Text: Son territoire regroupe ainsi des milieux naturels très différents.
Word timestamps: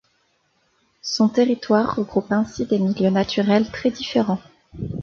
Son 1.03 1.29
territoire 1.29 1.93
regroupe 1.95 2.31
ainsi 2.31 2.65
des 2.65 2.79
milieux 2.79 3.11
naturels 3.11 3.69
très 3.69 3.91
différents. 3.91 4.41